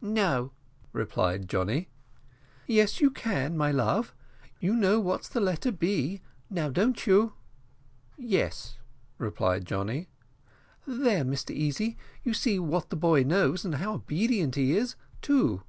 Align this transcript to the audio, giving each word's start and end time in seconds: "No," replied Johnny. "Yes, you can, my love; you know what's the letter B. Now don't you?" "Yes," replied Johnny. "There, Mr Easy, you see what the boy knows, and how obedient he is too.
"No," 0.00 0.52
replied 0.92 1.48
Johnny. 1.48 1.88
"Yes, 2.68 3.00
you 3.00 3.10
can, 3.10 3.56
my 3.56 3.72
love; 3.72 4.14
you 4.60 4.76
know 4.76 5.00
what's 5.00 5.28
the 5.28 5.40
letter 5.40 5.72
B. 5.72 6.20
Now 6.48 6.68
don't 6.68 7.08
you?" 7.08 7.32
"Yes," 8.16 8.78
replied 9.18 9.64
Johnny. 9.66 10.08
"There, 10.86 11.24
Mr 11.24 11.50
Easy, 11.52 11.96
you 12.22 12.34
see 12.34 12.60
what 12.60 12.90
the 12.90 12.96
boy 12.96 13.24
knows, 13.24 13.64
and 13.64 13.74
how 13.74 13.94
obedient 13.94 14.54
he 14.54 14.76
is 14.76 14.94
too. 15.22 15.64